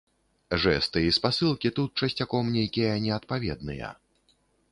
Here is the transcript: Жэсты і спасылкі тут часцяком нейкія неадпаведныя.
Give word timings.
Жэсты 0.61 1.03
і 1.07 1.11
спасылкі 1.17 1.71
тут 1.81 1.91
часцяком 2.05 2.49
нейкія 2.57 2.97
неадпаведныя. 3.05 3.93